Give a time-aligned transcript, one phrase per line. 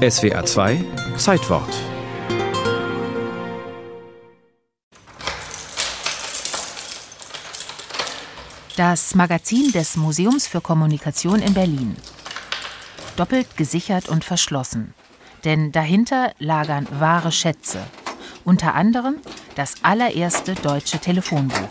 [0.00, 0.82] SWA 2
[1.18, 1.68] Zeitwort
[8.78, 11.96] Das Magazin des Museums für Kommunikation in Berlin.
[13.16, 14.94] Doppelt gesichert und verschlossen.
[15.44, 17.80] Denn dahinter lagern wahre Schätze.
[18.46, 19.16] Unter anderem
[19.54, 21.68] das allererste deutsche Telefonbuch.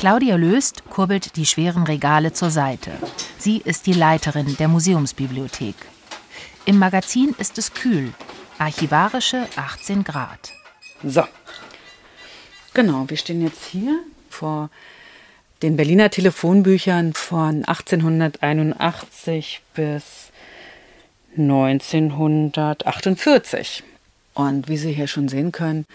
[0.00, 2.90] Claudia Löst kurbelt die schweren Regale zur Seite.
[3.38, 5.76] Sie ist die Leiterin der Museumsbibliothek.
[6.64, 8.12] Im Magazin ist es kühl,
[8.58, 10.52] archivarische 18 Grad.
[11.02, 11.24] So,
[12.74, 13.98] genau, wir stehen jetzt hier
[14.30, 14.70] vor
[15.62, 20.30] den Berliner Telefonbüchern von 1881 bis
[21.36, 23.82] 1948.
[24.34, 25.86] Und wie Sie hier schon sehen können,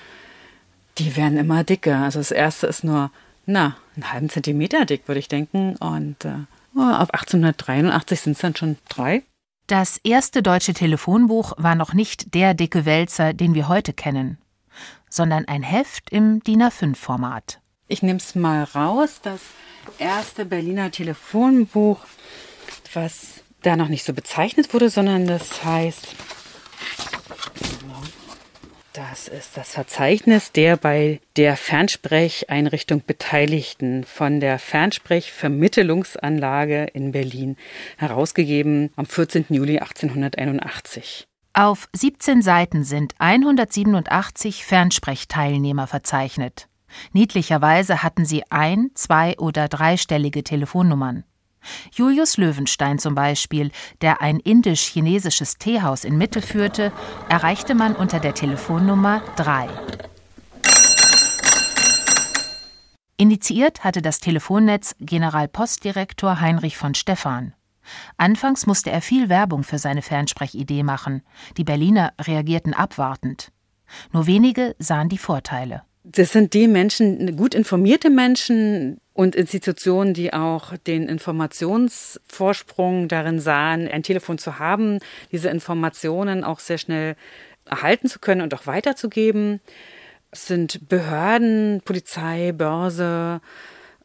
[0.98, 1.98] die werden immer dicker.
[1.98, 3.12] Also das erste ist nur
[3.46, 5.76] na, einen halben Zentimeter dick, würde ich denken.
[5.78, 6.46] Und äh,
[6.80, 9.24] ab 1883 sind es dann schon drei.
[9.68, 14.38] Das erste deutsche Telefonbuch war noch nicht der dicke Wälzer, den wir heute kennen,
[15.10, 17.60] sondern ein Heft im DIN A5-Format.
[17.90, 19.42] Ich nehme es mal raus, das
[20.00, 22.00] erste Berliner Telefonbuch,
[22.94, 26.16] was da noch nicht so bezeichnet wurde, sondern das heißt
[28.98, 37.58] das ist das Verzeichnis der bei der Fernsprecheinrichtung Beteiligten von der Fernsprechvermittelungsanlage in Berlin,
[37.98, 39.46] herausgegeben am 14.
[39.50, 41.28] Juli 1881.
[41.54, 46.68] Auf 17 Seiten sind 187 Fernsprechteilnehmer verzeichnet.
[47.14, 51.24] Niedlicherweise hatten sie ein, zwei oder dreistellige Telefonnummern.
[51.92, 56.92] Julius Löwenstein zum Beispiel, der ein indisch-chinesisches Teehaus in Mitte führte,
[57.30, 59.68] erreichte man unter der Telefonnummer 3.
[63.20, 67.54] Initiiert hatte das Telefonnetz Generalpostdirektor Heinrich von Stephan.
[68.18, 71.24] Anfangs musste er viel Werbung für seine Fernsprechidee machen.
[71.58, 73.52] Die Berliner reagierten abwartend.
[74.12, 75.87] Nur wenige sahen die Vorteile.
[76.10, 83.88] Das sind die Menschen, gut informierte Menschen, und Institutionen, die auch den Informationsvorsprung darin sahen,
[83.88, 85.00] ein Telefon zu haben,
[85.32, 87.16] diese Informationen auch sehr schnell
[87.66, 89.60] erhalten zu können und auch weiterzugeben.
[90.30, 93.42] Es sind Behörden, Polizei, Börse,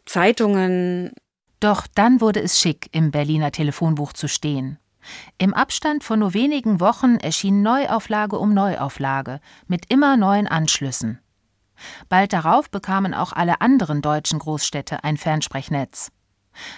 [0.06, 1.12] Zeitungen.
[1.60, 4.78] Doch dann wurde es schick, im Berliner Telefonbuch zu stehen.
[5.36, 11.21] Im Abstand von nur wenigen Wochen erschien Neuauflage um Neuauflage mit immer neuen Anschlüssen.
[12.08, 16.10] Bald darauf bekamen auch alle anderen deutschen Großstädte ein Fernsprechnetz.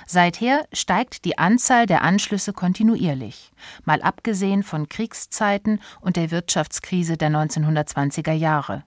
[0.06, 3.50] Seither steigt die Anzahl der Anschlüsse kontinuierlich,
[3.84, 8.84] mal abgesehen von Kriegszeiten und der Wirtschaftskrise der 1920er Jahre.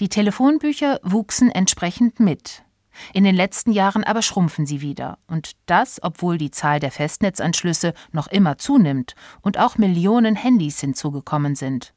[0.00, 2.64] Die Telefonbücher wuchsen entsprechend mit.
[3.12, 7.94] In den letzten Jahren aber schrumpfen sie wieder, und das, obwohl die Zahl der Festnetzanschlüsse
[8.10, 11.94] noch immer zunimmt und auch Millionen Handys hinzugekommen sind.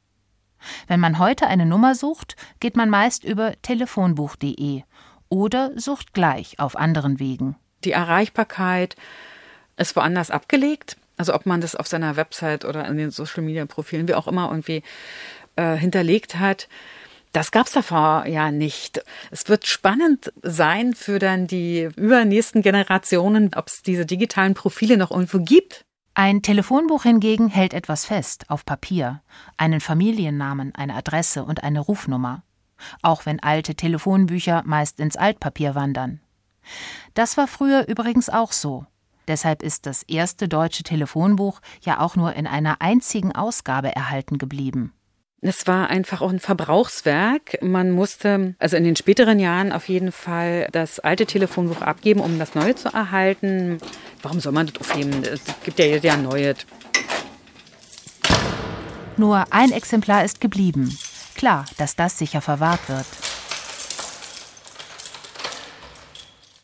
[0.86, 4.82] Wenn man heute eine Nummer sucht, geht man meist über telefonbuch.de
[5.28, 7.56] oder sucht gleich auf anderen Wegen.
[7.84, 8.96] Die Erreichbarkeit
[9.76, 10.96] ist woanders abgelegt.
[11.16, 14.28] Also ob man das auf seiner Website oder in den Social Media Profilen, wie auch
[14.28, 14.82] immer, irgendwie
[15.56, 16.68] äh, hinterlegt hat.
[17.32, 19.02] Das gab es davor ja nicht.
[19.30, 25.10] Es wird spannend sein für dann die übernächsten Generationen, ob es diese digitalen Profile noch
[25.10, 25.85] irgendwo gibt.
[26.18, 29.20] Ein Telefonbuch hingegen hält etwas fest, auf Papier,
[29.58, 32.42] einen Familiennamen, eine Adresse und eine Rufnummer,
[33.02, 36.22] auch wenn alte Telefonbücher meist ins Altpapier wandern.
[37.12, 38.86] Das war früher übrigens auch so.
[39.28, 44.94] Deshalb ist das erste deutsche Telefonbuch ja auch nur in einer einzigen Ausgabe erhalten geblieben.
[45.48, 47.62] Es war einfach auch ein Verbrauchswerk.
[47.62, 52.40] Man musste also in den späteren Jahren auf jeden Fall das alte Telefonbuch abgeben, um
[52.40, 53.78] das neue zu erhalten.
[54.22, 55.22] Warum soll man das aufheben?
[55.22, 56.56] Es gibt ja jedes Jahr neue.
[59.16, 60.98] Nur ein Exemplar ist geblieben.
[61.36, 63.06] Klar, dass das sicher verwahrt wird.